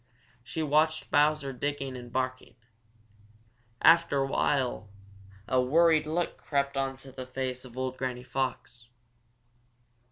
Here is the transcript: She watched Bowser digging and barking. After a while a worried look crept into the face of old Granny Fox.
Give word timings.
She 0.43 0.63
watched 0.63 1.11
Bowser 1.11 1.53
digging 1.53 1.95
and 1.95 2.11
barking. 2.11 2.55
After 3.83 4.17
a 4.17 4.25
while 4.25 4.89
a 5.47 5.61
worried 5.61 6.07
look 6.07 6.37
crept 6.37 6.75
into 6.75 7.11
the 7.11 7.27
face 7.27 7.63
of 7.65 7.77
old 7.77 7.97
Granny 7.97 8.23
Fox. 8.23 8.87